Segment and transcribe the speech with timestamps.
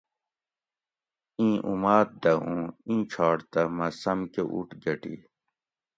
[1.37, 5.15] اِیں اُماۤد دہ اُوں اِیں چھاٹ تہ مہ سمکہ اُوٹ گٹی